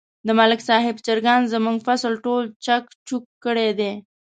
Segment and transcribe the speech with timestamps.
[0.27, 3.91] د ملک صاحب چرگانو زموږ فصل ټول چک چوک کړی دی.